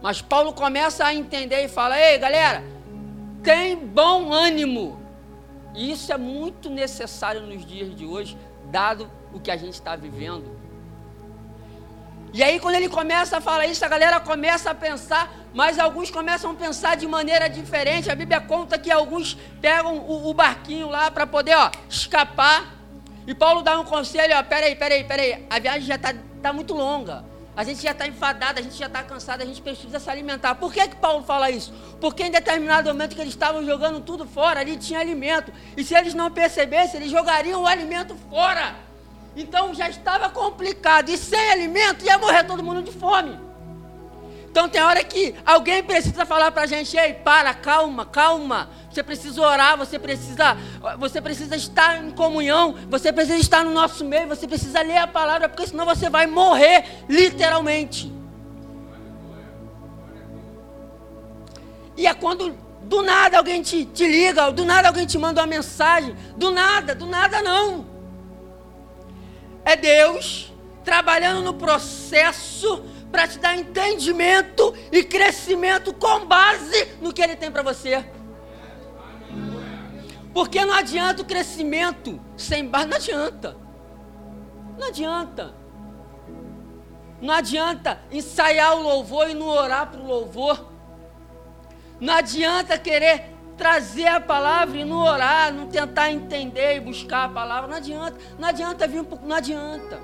[0.00, 2.62] Mas Paulo começa a entender e fala: Ei, galera,
[3.42, 5.02] tem bom ânimo.
[5.74, 8.38] E isso é muito necessário nos dias de hoje,
[8.70, 10.56] dado o que a gente está vivendo.
[12.32, 16.10] E aí, quando ele começa a falar isso, a galera começa a pensar, mas alguns
[16.10, 18.10] começam a pensar de maneira diferente.
[18.10, 22.74] A Bíblia conta que alguns pegam o, o barquinho lá para poder ó, escapar.
[23.26, 26.74] E Paulo dá um conselho: ó, peraí, peraí, peraí, a viagem já está tá muito
[26.74, 27.24] longa.
[27.56, 30.54] A gente já está enfadado, a gente já está cansado, a gente precisa se alimentar.
[30.54, 31.74] Por que, que Paulo fala isso?
[32.00, 35.52] Porque em determinado momento que eles estavam jogando tudo fora, ali tinha alimento.
[35.76, 38.76] E se eles não percebessem, eles jogariam o alimento fora.
[39.36, 41.08] Então já estava complicado.
[41.10, 43.48] E sem alimento ia morrer todo mundo de fome.
[44.50, 48.68] Então tem hora que alguém precisa falar para a gente, ei, para, calma, calma.
[48.90, 50.56] Você precisa orar, você precisa,
[50.98, 55.06] você precisa estar em comunhão, você precisa estar no nosso meio, você precisa ler a
[55.06, 58.12] palavra, porque senão você vai morrer, literalmente.
[61.96, 65.46] E é quando do nada alguém te, te liga, do nada alguém te manda uma
[65.46, 67.97] mensagem, do nada, do nada não
[69.68, 70.50] é Deus
[70.82, 77.50] trabalhando no processo para te dar entendimento e crescimento com base no que Ele tem
[77.50, 78.02] para você.
[80.32, 83.56] Porque não adianta o crescimento sem base, não adianta.
[84.78, 85.54] Não adianta.
[87.20, 90.72] Não adianta ensaiar o louvor e não orar para o louvor.
[92.00, 97.28] Não adianta querer trazer a palavra e não orar, não tentar entender e buscar a
[97.28, 97.68] palavra.
[97.68, 100.00] Não adianta, não adianta vir um pouco, não adianta.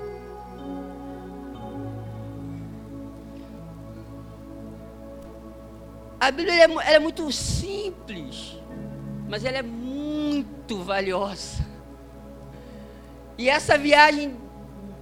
[6.19, 8.57] A Bíblia é, ela é muito simples,
[9.29, 11.65] mas ela é muito valiosa.
[13.37, 14.35] E essa viagem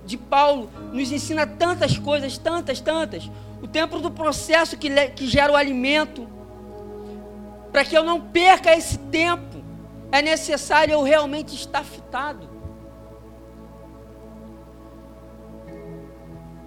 [0.06, 3.30] de Paulo nos ensina tantas coisas, tantas, tantas.
[3.62, 6.28] O tempo do processo que, que gera o alimento,
[7.74, 9.64] para que eu não perca esse tempo,
[10.12, 12.48] é necessário eu realmente estar fitado.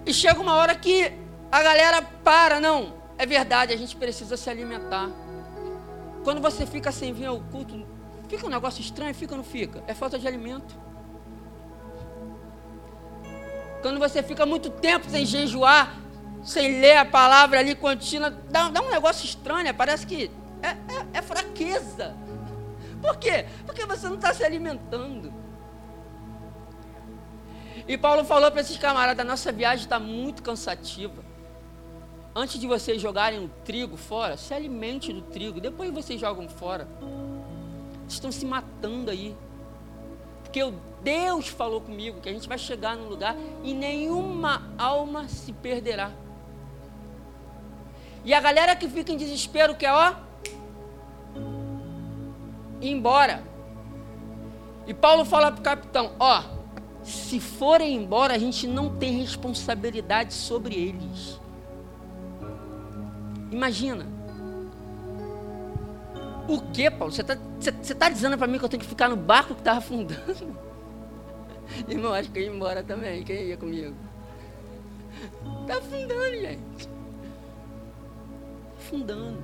[0.05, 1.13] E chega uma hora que
[1.49, 5.09] a galera para, não, é verdade, a gente precisa se alimentar.
[6.25, 7.87] Quando você fica sem vir ao culto,
[8.27, 9.81] fica um negócio estranho, fica ou não fica?
[9.87, 10.75] É falta de alimento.
[13.81, 15.95] Quando você fica muito tempo sem jejuar,
[16.43, 20.29] sem ler a palavra ali contínua, dá, dá um negócio estranho, parece que
[20.61, 22.15] é, é, é fraqueza.
[23.01, 23.45] Por quê?
[23.65, 25.33] Porque você não está se alimentando.
[27.87, 31.25] E Paulo falou para esses camaradas: nossa viagem está muito cansativa.
[32.35, 36.87] Antes de vocês jogarem o trigo fora, se alimente do trigo, depois vocês jogam fora.
[38.01, 39.35] Vocês estão se matando aí.
[40.43, 45.27] Porque o Deus falou comigo que a gente vai chegar num lugar e nenhuma alma
[45.27, 46.11] se perderá.
[48.23, 50.26] E a galera que fica em desespero quer, ó,
[52.81, 53.43] ir embora.
[54.85, 56.43] E Paulo fala para o capitão: Ó,
[57.03, 61.39] se forem embora, a gente não tem responsabilidade sobre eles.
[63.51, 64.05] Imagina.
[66.47, 67.11] O que, Paulo?
[67.11, 69.79] Você está tá dizendo para mim que eu tenho que ficar no barco que estava
[69.79, 70.55] afundando?
[71.87, 73.23] Irmão, acho que eu ia embora também.
[73.23, 73.93] Quem ia comigo?
[75.61, 76.89] Está afundando, gente.
[78.77, 79.43] Afundando.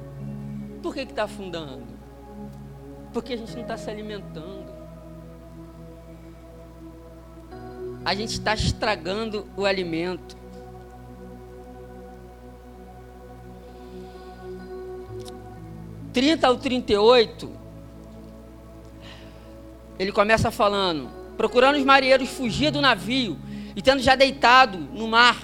[0.81, 1.92] Por que está afundando?
[3.13, 4.73] Porque a gente não está se alimentando.
[8.03, 10.35] A gente está estragando o alimento.
[16.11, 17.49] Trinta ao 38,
[19.97, 23.35] ele começa falando, procurando os marinheiros fugir do navio,
[23.75, 25.41] e tendo já deitado no mar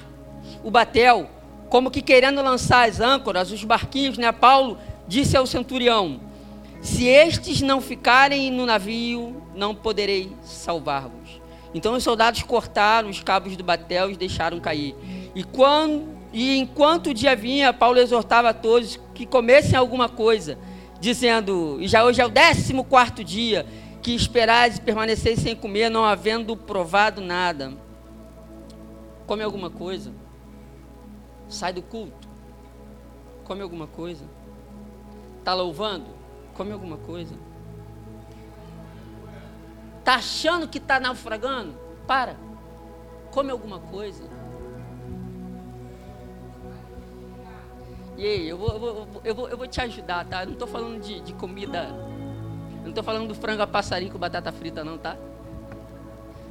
[0.63, 1.27] o batel,
[1.69, 4.31] como que querendo lançar as âncoras, os barquinhos, né?
[4.31, 4.77] Paulo
[5.07, 6.19] disse ao centurião:
[6.81, 11.41] se estes não ficarem no navio, não poderei salvar-vos.
[11.73, 14.95] Então os soldados cortaram os cabos do batel e os deixaram cair.
[15.35, 20.57] E, quando, e enquanto o dia vinha, Paulo exortava a todos que comessem alguma coisa,
[20.99, 23.65] dizendo: E já hoje é o décimo quarto dia,
[24.01, 27.73] que esperais e permaneceis sem comer, não havendo provado nada.
[29.27, 30.11] Come alguma coisa.
[31.47, 32.27] Sai do culto.
[33.43, 34.23] Come alguma coisa.
[35.39, 36.18] Está louvando?
[36.59, 37.33] Come alguma coisa.
[39.99, 41.73] Está achando que está naufragando?
[42.05, 42.35] Para.
[43.31, 44.25] Come alguma coisa.
[48.17, 50.41] E aí, eu vou, eu vou, eu vou, eu vou te ajudar, tá?
[50.41, 51.87] Eu não estou falando de, de comida.
[52.79, 55.15] Eu não estou falando do frango a passarinho com batata frita, não, tá?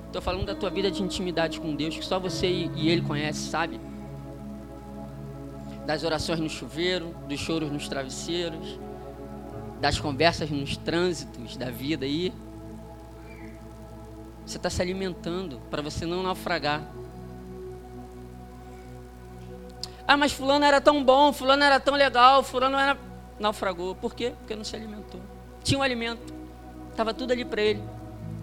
[0.06, 3.02] Estou falando da tua vida de intimidade com Deus, que só você e, e Ele
[3.02, 3.78] conhece, sabe?
[5.84, 8.87] Das orações no chuveiro, dos choros nos travesseiros
[9.80, 12.32] das conversas nos trânsitos da vida aí.
[14.44, 16.82] Você está se alimentando para você não naufragar.
[20.06, 22.98] Ah, mas fulano era tão bom, fulano era tão legal, fulano era
[23.38, 23.94] naufragou.
[23.94, 24.32] Por quê?
[24.38, 25.20] Porque não se alimentou.
[25.62, 26.34] Tinha um alimento.
[26.90, 27.82] Estava tudo ali para ele,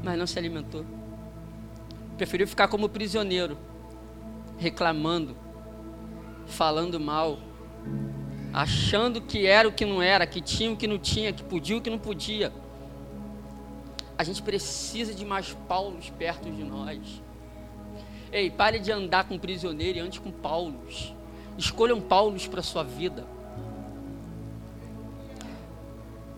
[0.04, 0.86] mas não se alimentou.
[2.18, 3.58] Preferiu ficar como prisioneiro,
[4.58, 5.36] reclamando,
[6.46, 7.40] falando mal,
[8.56, 11.76] achando que era o que não era, que tinha o que não tinha, que podia
[11.76, 12.54] o que não podia.
[14.18, 17.22] A gente precisa de mais Paulos perto de nós.
[18.32, 21.14] Ei, pare de andar com prisioneiro e ande com Paulos.
[21.58, 23.28] Escolham Paulos para sua vida.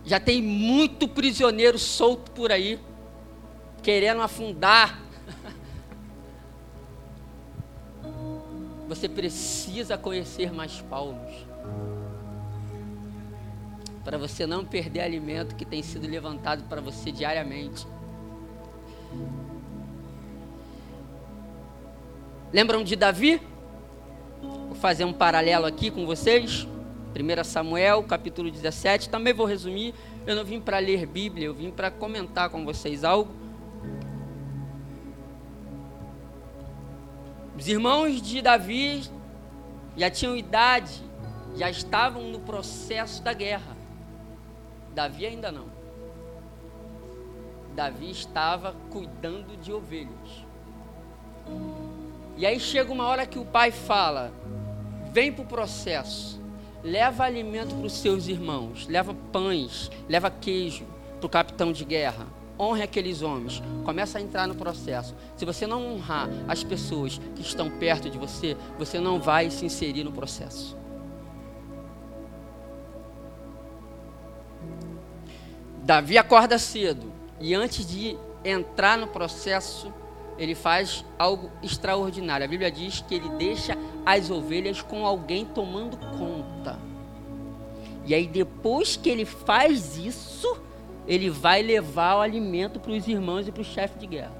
[0.04, 2.80] Já tem muito prisioneiro solto por aí,
[3.84, 5.00] querendo afundar.
[8.90, 11.46] Você precisa conhecer mais Paulos
[14.08, 17.86] para você não perder alimento que tem sido levantado para você diariamente.
[22.54, 23.42] Lembram de Davi?
[24.42, 26.66] Vou fazer um paralelo aqui com vocês.
[27.14, 29.10] 1 Samuel, capítulo 17.
[29.10, 29.94] Também vou resumir.
[30.26, 33.30] Eu não vim para ler Bíblia, eu vim para comentar com vocês algo.
[37.58, 39.04] Os irmãos de Davi
[39.98, 41.04] já tinham idade,
[41.58, 43.77] já estavam no processo da guerra.
[44.98, 45.68] Davi ainda não.
[47.76, 50.44] Davi estava cuidando de ovelhas.
[52.36, 54.34] E aí chega uma hora que o pai fala:
[55.12, 56.42] vem para o processo,
[56.84, 60.88] leva alimento para os seus irmãos, leva pães, leva queijo
[61.20, 62.26] para o capitão de guerra,
[62.60, 65.14] honre aqueles homens, começa a entrar no processo.
[65.36, 69.64] Se você não honrar as pessoas que estão perto de você, você não vai se
[69.64, 70.76] inserir no processo.
[75.88, 79.94] Davi acorda cedo e antes de entrar no processo,
[80.38, 82.46] ele faz algo extraordinário.
[82.46, 86.78] A Bíblia diz que ele deixa as ovelhas com alguém tomando conta.
[88.06, 90.60] E aí, depois que ele faz isso,
[91.08, 94.36] ele vai levar o alimento para os irmãos e para o chefe de guerra.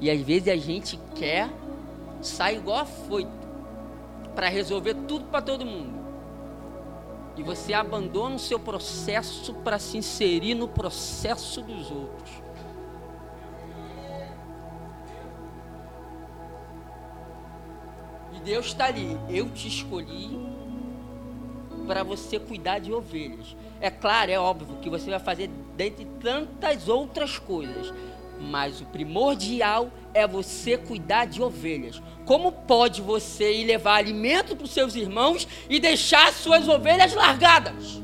[0.00, 1.48] E às vezes a gente quer
[2.20, 3.30] sair igual a foito
[4.34, 6.07] para resolver tudo para todo mundo
[7.38, 12.30] e você abandona o seu processo para se inserir no processo dos outros.
[18.34, 20.36] E Deus está ali, eu te escolhi
[21.86, 23.56] para você cuidar de ovelhas.
[23.80, 27.94] É claro, é óbvio que você vai fazer dentre tantas outras coisas,
[28.40, 32.02] mas o primordial é você cuidar de ovelhas.
[32.24, 38.00] Como pode você ir levar alimento para os seus irmãos e deixar suas ovelhas largadas?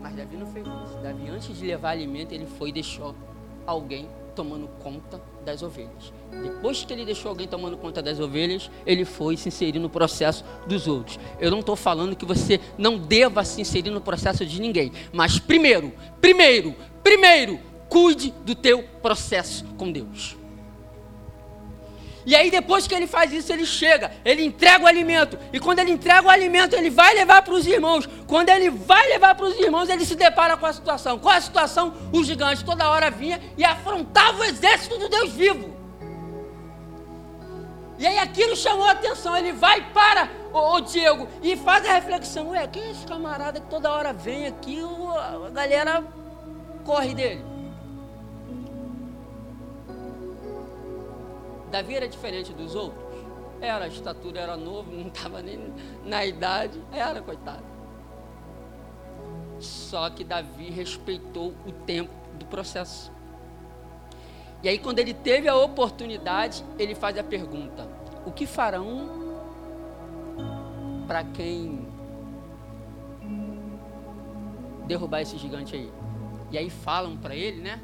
[0.00, 0.98] Mas Davi não fez isso.
[1.02, 3.14] Davi, antes de levar alimento, ele foi e deixou
[3.66, 6.12] alguém tomando conta das ovelhas.
[6.42, 10.44] Depois que ele deixou alguém tomando conta das ovelhas, ele foi se inserir no processo
[10.66, 11.18] dos outros.
[11.38, 15.38] Eu não estou falando que você não deva se inserir no processo de ninguém, mas
[15.38, 20.39] primeiro, primeiro, primeiro, cuide do teu processo com Deus.
[22.26, 25.38] E aí, depois que ele faz isso, ele chega, ele entrega o alimento.
[25.52, 28.08] E quando ele entrega o alimento, ele vai levar para os irmãos.
[28.26, 31.18] Quando ele vai levar para os irmãos, ele se depara com a situação.
[31.18, 31.94] Qual a situação?
[32.12, 35.80] O gigante toda hora vinha e afrontava o exército do Deus vivo.
[37.98, 39.36] E aí aquilo chamou a atenção.
[39.36, 43.60] Ele vai para o, o Diego e faz a reflexão: Ué, quem é esse camarada
[43.60, 44.80] que toda hora vem aqui?
[44.80, 46.02] a galera
[46.84, 47.49] corre dele.
[51.70, 53.00] Davi era diferente dos outros?
[53.60, 55.72] Era, a estatura era novo, não estava nem
[56.04, 57.64] na idade, era, coitado.
[59.58, 63.12] Só que Davi respeitou o tempo do processo.
[64.62, 67.86] E aí, quando ele teve a oportunidade, ele faz a pergunta:
[68.24, 69.20] O que farão
[71.06, 71.86] para quem
[74.86, 75.92] derrubar esse gigante aí?
[76.50, 77.80] E aí falam para ele, né?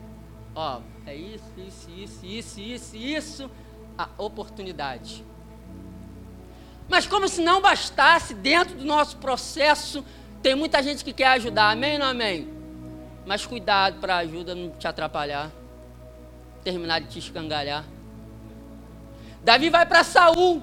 [0.55, 3.51] Ó, é isso, isso, isso, isso, isso, isso
[3.97, 5.25] a oportunidade.
[6.89, 10.05] Mas como se não bastasse, dentro do nosso processo,
[10.43, 12.49] tem muita gente que quer ajudar, amém ou não amém?
[13.25, 15.51] Mas cuidado para a ajuda não te atrapalhar,
[16.63, 17.85] terminar de te escangalhar.
[19.43, 20.63] Davi vai para Saul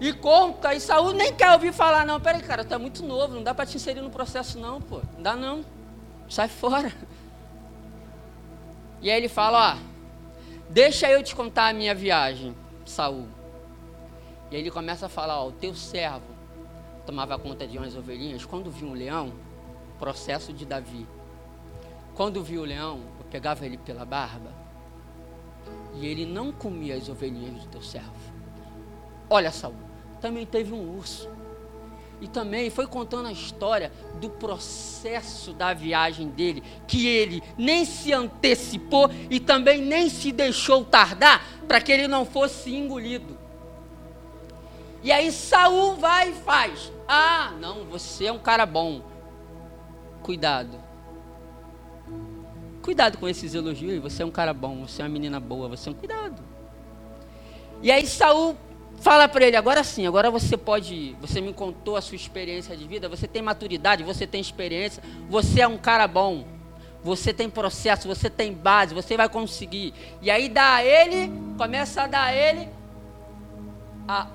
[0.00, 2.20] e conta, e Saul nem quer ouvir falar, não.
[2.20, 5.00] Peraí, cara, tá muito novo, não dá para te inserir no processo, não, pô.
[5.14, 5.64] Não dá não.
[6.28, 6.92] Sai fora.
[9.02, 9.93] E aí ele fala, ó.
[10.70, 12.54] Deixa eu te contar a minha viagem,
[12.84, 13.28] Saul.
[14.50, 16.34] E aí ele começa a falar, ó, o teu servo
[17.06, 19.32] tomava conta de umas ovelhinhas, quando viu um leão,
[19.98, 21.06] processo de Davi.
[22.14, 24.52] quando viu o leão, eu pegava ele pela barba
[25.94, 28.12] e ele não comia as ovelhinhas do teu servo.
[29.28, 29.74] Olha, Saul,
[30.20, 31.28] também teve um urso.
[32.24, 38.14] E também foi contando a história do processo da viagem dele, que ele nem se
[38.14, 43.36] antecipou e também nem se deixou tardar para que ele não fosse engolido.
[45.02, 46.90] E aí Saul vai e faz.
[47.06, 49.02] Ah, não, você é um cara bom.
[50.22, 50.80] Cuidado.
[52.80, 54.02] Cuidado com esses elogios.
[54.02, 56.42] Você é um cara bom, você é uma menina boa, você é um cuidado.
[57.82, 58.56] E aí Saul
[59.00, 61.16] fala para ele, agora sim, agora você pode.
[61.20, 65.60] Você me contou a sua experiência de vida, você tem maturidade, você tem experiência, você
[65.60, 66.46] é um cara bom.
[67.02, 69.92] Você tem processo, você tem base, você vai conseguir.
[70.22, 72.68] E aí dá a ele, começa a dar a ele
[74.08, 74.26] a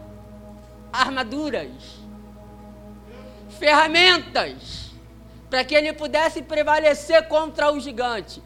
[0.92, 1.72] armaduras,
[3.60, 4.92] ferramentas,
[5.50, 8.42] para que ele pudesse prevalecer contra o gigante.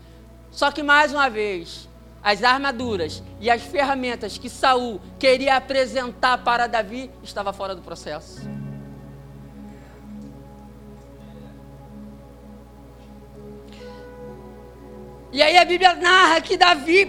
[0.51, 1.89] Só que mais uma vez,
[2.23, 8.41] as armaduras e as ferramentas que Saul queria apresentar para Davi estava fora do processo.
[15.31, 17.05] E aí a Bíblia narra que Davi,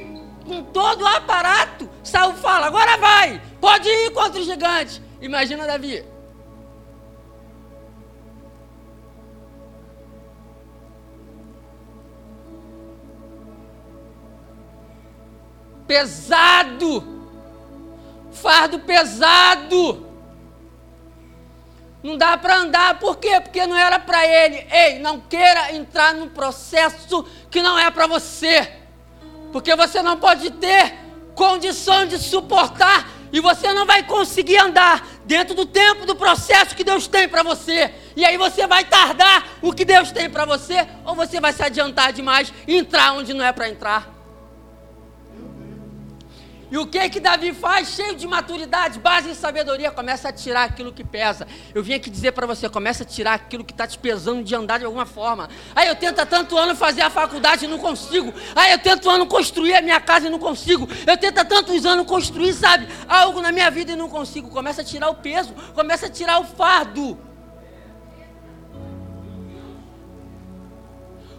[0.47, 5.01] com todo o aparato, Saul fala: agora vai, pode ir contra o gigante.
[5.21, 6.14] Imagina Davi.
[15.87, 17.05] Pesado.
[18.33, 20.07] Fardo pesado.
[22.03, 23.41] Não dá para andar, por quê?
[23.41, 24.67] Porque não era para ele.
[24.71, 28.71] Ei, não queira entrar num processo que não é para você.
[29.51, 30.95] Porque você não pode ter
[31.35, 36.85] condição de suportar e você não vai conseguir andar dentro do tempo do processo que
[36.85, 37.93] Deus tem para você.
[38.15, 41.63] E aí você vai tardar o que Deus tem para você, ou você vai se
[41.63, 44.14] adiantar demais e entrar onde não é para entrar.
[46.75, 47.91] E o que que Davi faz?
[47.91, 51.47] Cheio de maturidade, base em sabedoria, começa a tirar aquilo que pesa.
[51.73, 54.57] Eu vim aqui dizer para você, começa a tirar aquilo que está te pesando de
[54.57, 55.49] andar de alguma forma.
[55.73, 58.35] Aí eu tento há tanto ano fazer a faculdade e não consigo.
[58.57, 60.89] Aí eu tento ano construir a minha casa e não consigo.
[61.07, 64.51] Eu tento há tantos anos construir, sabe, algo na minha vida e não consigo.
[64.51, 67.17] Começa a tirar o peso, começa a tirar o fardo.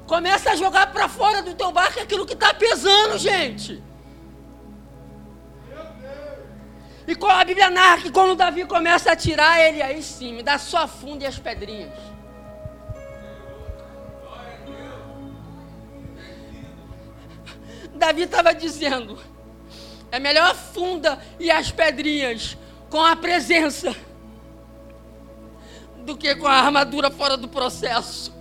[0.08, 3.84] Começa a jogar para fora do teu barco aquilo que está pesando, gente.
[7.08, 10.58] E a Bíblia narra que quando Davi começa a tirar, ele aí sim, me dá
[10.58, 11.94] só a funda e as pedrinhas.
[17.94, 19.20] Davi estava dizendo:
[20.12, 22.58] é melhor a funda e as pedrinhas
[22.90, 23.96] com a presença
[25.98, 28.34] do que com a armadura fora do processo.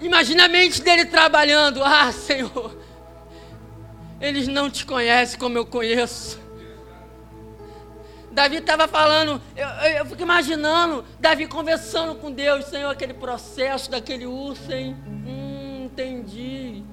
[0.00, 1.82] Imagina a mente dele trabalhando.
[1.82, 2.78] Ah, Senhor,
[4.20, 6.40] eles não te conhecem como eu conheço.
[8.30, 13.90] Davi estava falando, eu, eu, eu, fico imaginando Davi conversando com Deus, Senhor, aquele processo
[13.90, 14.96] daquele urso, hein?
[15.06, 16.84] Hum, entendi.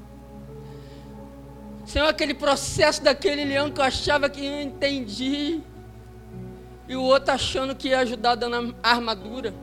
[1.85, 5.61] Senhor, aquele processo daquele leão que eu achava que eu entendi.
[6.87, 9.53] E o outro achando que ia ajudar dando armadura,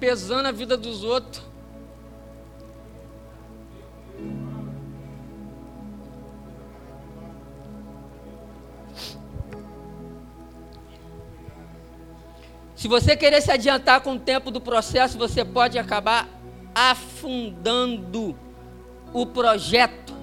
[0.00, 1.45] pesando a vida dos outros.
[12.76, 16.28] Se você querer se adiantar com o tempo do processo, você pode acabar
[16.74, 18.38] afundando
[19.14, 20.14] o projeto.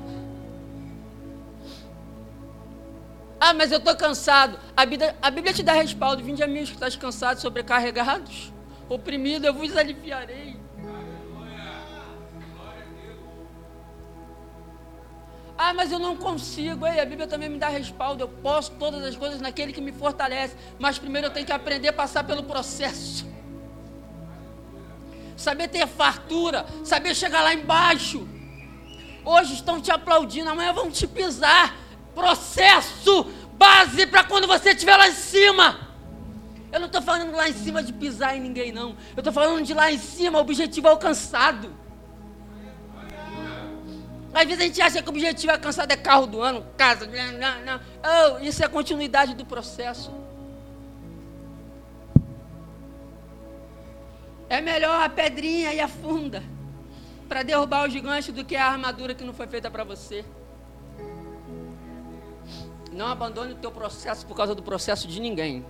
[3.40, 4.60] Ah, mas eu estou cansado.
[4.78, 6.24] A Bíblia, a Bíblia te dá respaldo.
[6.24, 8.54] Vinde a mim que estás cansados, sobrecarregados,
[8.88, 10.56] oprimido, eu vos aliviarei.
[15.66, 16.86] Ah, mas eu não consigo.
[16.86, 18.22] Ei, a Bíblia também me dá respaldo.
[18.22, 20.58] Eu posso todas as coisas naquele que me fortalece.
[20.78, 23.26] Mas primeiro eu tenho que aprender a passar pelo processo.
[25.38, 26.66] Saber ter fartura.
[26.84, 28.28] Saber chegar lá embaixo.
[29.24, 31.74] Hoje estão te aplaudindo, amanhã vão te pisar.
[32.14, 35.80] Processo, base para quando você estiver lá em cima.
[36.74, 38.98] Eu não estou falando lá em cima de pisar em ninguém, não.
[39.16, 41.74] Eu estou falando de lá em cima, objetivo alcançado.
[44.34, 47.06] Às vezes a gente acha que o objetivo é alcançado é carro do ano, casa.
[47.06, 47.80] Não, não.
[48.04, 50.12] Oh, isso é a continuidade do processo.
[54.50, 56.44] É melhor a pedrinha e a funda
[57.30, 60.26] para derrubar o gigante do que a armadura que não foi feita para você.
[62.92, 65.66] Não abandone o teu processo por causa do processo de ninguém.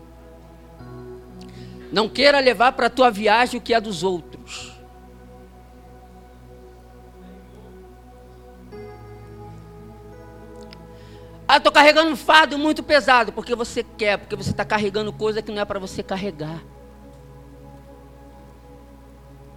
[1.92, 4.73] Não queira levar para a tua viagem o que é dos outros.
[11.54, 15.40] Ah, estou carregando um fardo muito pesado, porque você quer, porque você está carregando coisa
[15.40, 16.64] que não é para você carregar.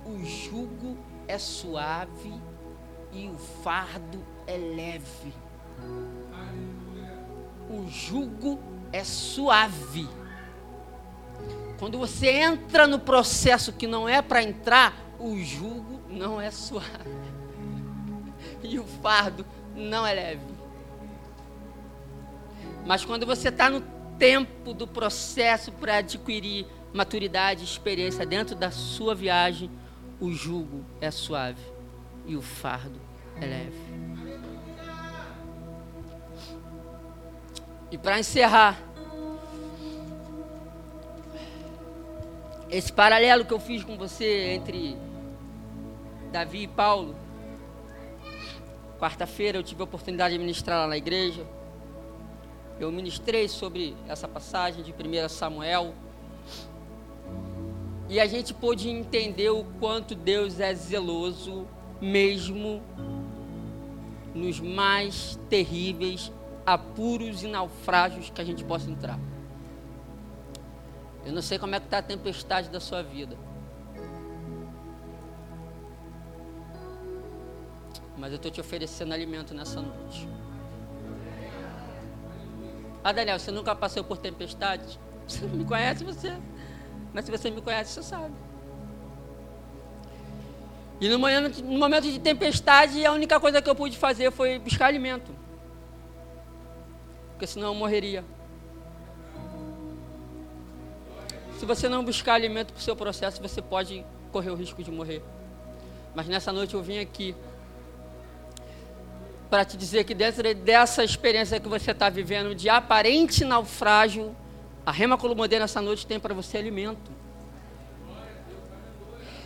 [0.05, 2.35] O jugo é suave
[3.11, 5.33] e o fardo é leve.
[7.71, 8.61] O jugo
[8.93, 10.07] é suave.
[11.79, 16.91] Quando você entra no processo que não é para entrar, o jugo não é suave.
[18.63, 20.56] E o fardo não é leve.
[22.87, 23.81] Mas quando você está no
[24.17, 29.71] tempo do processo para adquirir maturidade e experiência dentro da sua viagem,
[30.21, 31.63] o jugo é suave
[32.25, 33.01] e o fardo
[33.41, 34.07] é leve.
[37.91, 38.81] E para encerrar,
[42.71, 44.97] esse paralelo que eu fiz com você entre
[46.33, 47.17] Davi e Paulo,
[48.99, 51.47] quarta-feira eu tive a oportunidade de ministrar lá na igreja.
[52.79, 55.95] Eu ministrei sobre essa passagem de 1 Samuel.
[58.09, 61.67] E a gente pôde entender o quanto Deus é zeloso,
[62.01, 62.83] mesmo
[64.35, 66.31] nos mais terríveis
[66.67, 69.19] apuros e naufrágios que a gente possa entrar.
[71.25, 73.37] Eu não sei como é que está a tempestade da sua vida.
[78.19, 80.29] Mas eu estou te oferecendo alimento nessa noite.
[83.07, 84.99] Ah, Daniel, você nunca passou por tempestades?
[85.29, 86.37] Você não me conhece, você.
[87.13, 88.35] Mas se você me conhece, você sabe.
[91.01, 94.59] E no momento, no momento de tempestade, a única coisa que eu pude fazer foi
[94.59, 95.31] buscar alimento.
[97.31, 98.25] Porque senão eu morreria.
[101.59, 104.91] Se você não buscar alimento para o seu processo, você pode correr o risco de
[104.91, 105.23] morrer.
[106.13, 107.37] Mas nessa noite eu vim aqui
[109.57, 114.37] para te dizer que dentro dessa experiência que você está vivendo de aparente naufrágio,
[114.85, 117.11] a Rema Colomodê nessa noite tem para você alimento.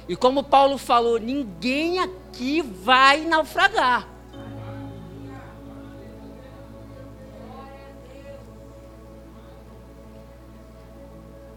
[0.09, 4.09] E como Paulo falou, ninguém aqui vai naufragar.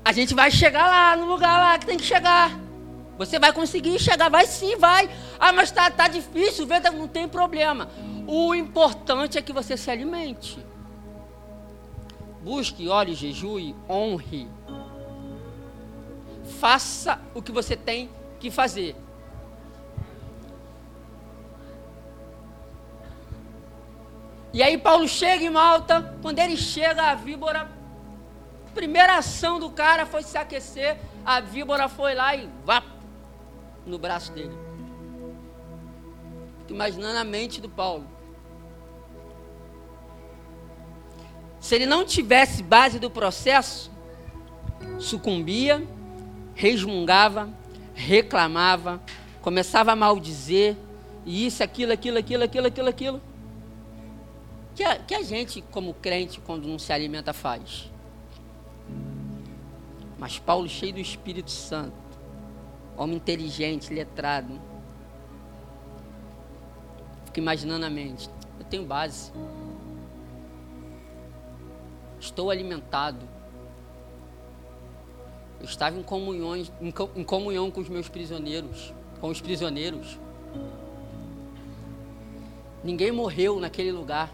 [0.06, 2.63] A gente vai chegar lá, no lugar lá que tem que chegar.
[3.18, 5.10] Você vai conseguir chegar, vai sim, vai.
[5.40, 7.90] Ah, mas tá, tá difícil, venda, não tem problema.
[8.28, 10.64] O importante é que você se alimente.
[12.42, 14.50] Busque, ore, jejue, honre.
[16.60, 18.10] Faça o que você tem
[18.40, 18.96] que fazer.
[24.52, 27.72] E aí Paulo chega em Malta, quando ele chega, a víbora,
[28.74, 32.84] primeira ação do cara foi se aquecer, a víbora foi lá e vá
[33.86, 34.56] no braço dele.
[36.60, 38.08] Fico imaginando a mente do Paulo.
[41.60, 43.92] Se ele não tivesse base do processo,
[45.00, 45.86] sucumbia,
[46.54, 47.50] resmungava,
[47.94, 49.02] reclamava,
[49.42, 50.76] começava a maldizer,
[51.26, 53.22] e isso, aquilo, aquilo, aquilo, aquilo, aquilo, aquilo.
[54.76, 57.90] Que a, que a gente, como crente, quando não se alimenta, faz.
[60.18, 61.96] Mas Paulo, cheio do Espírito Santo,
[62.98, 64.60] homem inteligente, letrado,
[67.26, 68.30] fica imaginando a mente.
[68.60, 69.32] Eu tenho base
[72.24, 73.28] estou alimentado.
[75.60, 76.72] Eu estava em, comunhões,
[77.16, 80.20] em comunhão com os meus prisioneiros, com os prisioneiros.
[82.84, 84.30] Ninguém morreu naquele lugar.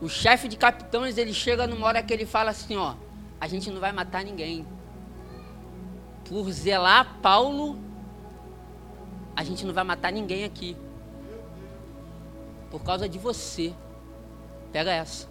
[0.00, 2.94] O chefe de capitães, ele chega numa hora que ele fala assim, ó,
[3.40, 4.66] a gente não vai matar ninguém.
[6.30, 7.76] Por zelar Paulo,
[9.34, 10.76] a gente não vai matar ninguém aqui.
[12.70, 13.74] Por causa de você.
[14.70, 15.28] Pega essa.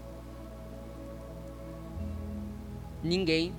[3.01, 3.55] Ninguém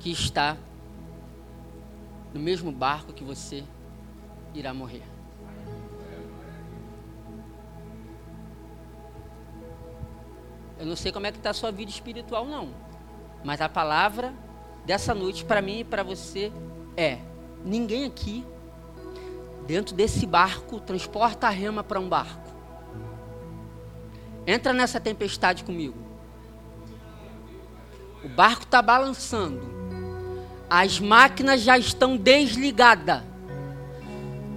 [0.00, 0.56] que está
[2.34, 3.62] no mesmo barco que você
[4.52, 5.04] irá morrer.
[10.80, 12.74] Eu não sei como é que está a sua vida espiritual, não.
[13.44, 14.34] Mas a palavra
[14.86, 16.52] dessa noite para mim e para você
[16.96, 17.18] é:
[17.64, 18.44] ninguém aqui
[19.66, 22.46] dentro desse barco transporta a rema para um barco.
[24.46, 25.98] Entra nessa tempestade comigo.
[28.24, 29.74] O barco está balançando.
[30.70, 33.22] As máquinas já estão desligadas.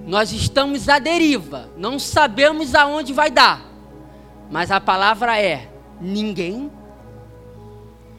[0.06, 1.70] Nós estamos à deriva.
[1.76, 3.66] Não sabemos aonde vai dar.
[4.50, 6.72] Mas a palavra é: ninguém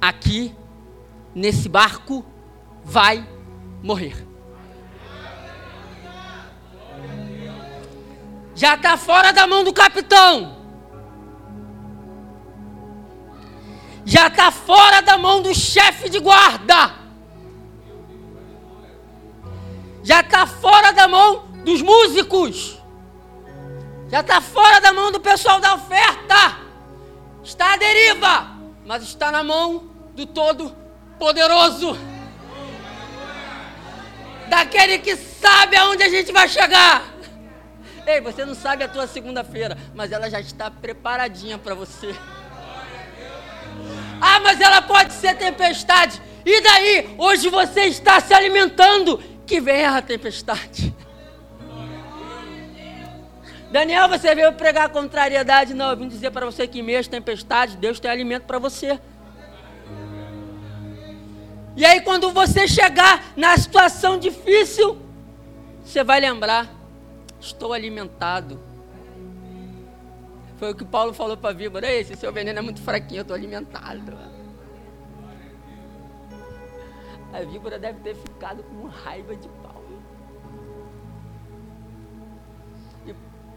[0.01, 0.55] aqui,
[1.35, 2.25] nesse barco,
[2.85, 3.27] vai
[3.83, 4.27] morrer.
[8.55, 10.59] Já está fora da mão do capitão.
[14.05, 16.95] Já está fora da mão do chefe de guarda.
[20.03, 22.79] Já está fora da mão dos músicos.
[24.09, 26.59] Já está fora da mão do pessoal da oferta.
[27.43, 28.51] Está à deriva,
[28.85, 30.27] mas está na mão do
[31.21, 31.99] Todo-Poderoso.
[34.49, 37.05] Daquele que sabe aonde a gente vai chegar.
[38.07, 42.17] Ei, você não sabe a tua segunda-feira, mas ela já está preparadinha para você.
[44.21, 46.21] Ah, mas ela pode ser tempestade.
[46.45, 47.15] E daí?
[47.19, 49.23] Hoje você está se alimentando.
[49.47, 50.95] Que venha a tempestade.
[53.71, 55.75] Daniel, você veio pregar contrariedade?
[55.75, 58.59] Não, eu vim dizer para você que em meio às tempestades, Deus tem alimento para
[58.59, 58.99] você.
[61.77, 64.99] E aí, quando você chegar na situação difícil,
[65.85, 66.69] você vai lembrar:
[67.41, 68.61] estou alimentado.
[70.57, 73.23] Foi o que Paulo falou para a víbora: esse seu veneno é muito fraquinho, eu
[73.23, 74.19] estou alimentado.
[77.33, 79.49] A víbora deve ter ficado com raiva de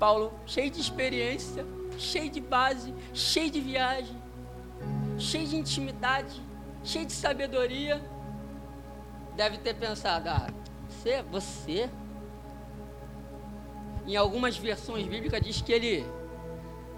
[0.04, 1.66] Paulo, cheio de experiência,
[1.98, 4.22] cheio de base, cheio de viagem,
[5.18, 6.42] cheio de intimidade,
[6.84, 8.02] cheio de sabedoria,
[9.36, 10.48] deve ter pensado: ah,
[10.88, 11.90] você, você.
[14.06, 16.06] Em algumas versões bíblicas diz que ele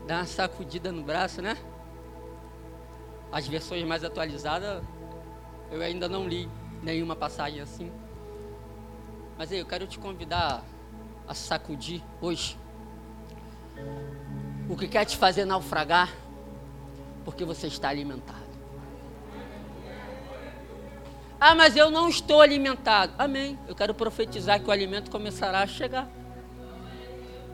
[0.07, 1.55] dá uma sacudida no braço, né?
[3.31, 4.83] As versões mais atualizadas,
[5.71, 6.49] eu ainda não li
[6.81, 7.91] nenhuma passagem assim.
[9.37, 10.63] Mas aí, eu quero te convidar
[11.27, 12.57] a sacudir hoje
[14.69, 16.11] o que quer te fazer naufragar,
[17.23, 18.44] porque você está alimentado.
[21.47, 23.13] Ah, mas eu não estou alimentado.
[23.19, 23.55] Amém.
[23.67, 26.09] Eu quero profetizar que o alimento começará a chegar.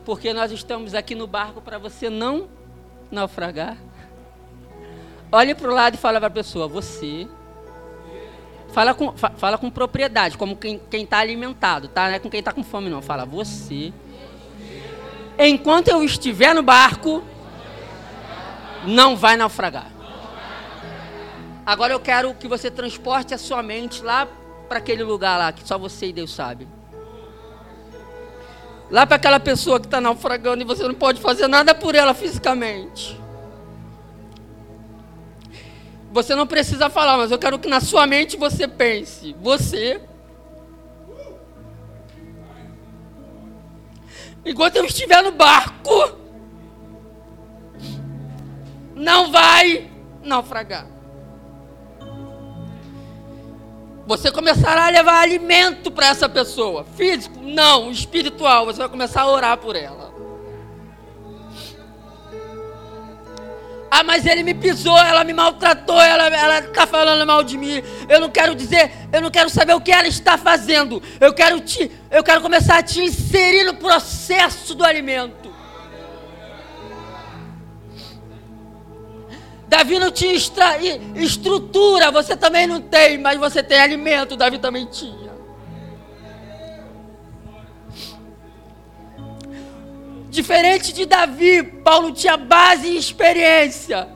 [0.02, 2.48] Porque nós estamos aqui no barco para você não
[3.10, 3.76] naufragar.
[5.30, 7.28] Olhe para o lado e fala para a pessoa: você.
[8.72, 12.08] Fala com, fala com propriedade, como quem está alimentado, tá?
[12.08, 13.02] Não é com quem está com fome, não.
[13.02, 13.92] Fala, você
[15.38, 17.22] enquanto eu estiver no barco,
[18.86, 19.91] não vai naufragar.
[21.64, 24.26] Agora eu quero que você transporte a sua mente lá
[24.68, 26.66] para aquele lugar lá que só você e Deus sabe.
[28.90, 32.12] Lá para aquela pessoa que está naufragando e você não pode fazer nada por ela
[32.12, 33.18] fisicamente.
[36.10, 40.00] Você não precisa falar, mas eu quero que na sua mente você pense: você
[44.44, 46.18] enquanto eu estiver no barco,
[48.94, 49.90] não vai
[50.22, 50.91] naufragar.
[54.12, 58.66] Você começará a levar alimento para essa pessoa, físico, não, espiritual.
[58.66, 60.12] Você vai começar a orar por ela.
[63.90, 67.82] Ah, mas ele me pisou, ela me maltratou, ela, ela está falando mal de mim.
[68.06, 71.02] Eu não quero dizer, eu não quero saber o que ela está fazendo.
[71.18, 75.41] Eu quero te, eu quero começar a te inserir no processo do alimento.
[79.72, 85.32] Davi não tinha estrutura, você também não tem, mas você tem alimento, Davi também tinha.
[90.28, 94.10] Diferente de Davi, Paulo tinha base e experiência.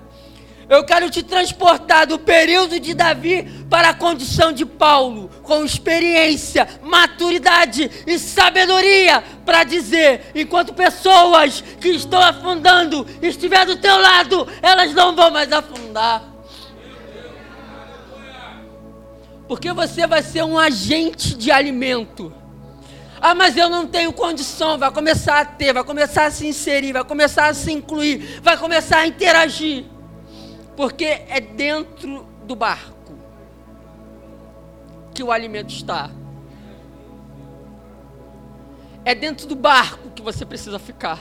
[0.69, 6.67] Eu quero te transportar do período de Davi para a condição de Paulo, com experiência,
[6.83, 14.93] maturidade e sabedoria, para dizer: enquanto pessoas que estão afundando estiver do teu lado, elas
[14.93, 16.25] não vão mais afundar.
[19.47, 22.35] Porque você vai ser um agente de alimento.
[23.21, 24.77] Ah, mas eu não tenho condição.
[24.77, 28.57] Vai começar a ter, vai começar a se inserir, vai começar a se incluir, vai
[28.57, 29.85] começar a interagir.
[30.77, 33.19] Porque é dentro do barco
[35.15, 36.11] que o alimento está.
[39.05, 41.19] É dentro do barco que você precisa ficar.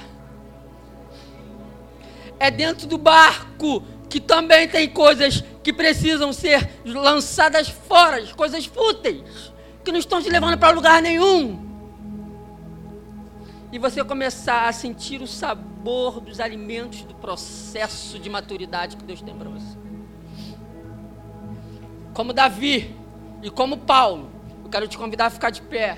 [2.38, 9.54] É dentro do barco que também tem coisas que precisam ser lançadas fora, coisas fúteis,
[9.84, 11.65] que não estão te levando para lugar nenhum
[13.76, 19.22] e você começar a sentir o sabor dos alimentos do processo de maturidade que Deus
[19.22, 19.78] tem para você.
[22.14, 22.96] Como Davi
[23.44, 24.32] e como Paulo,
[24.64, 25.98] eu quero te convidar a ficar de pé.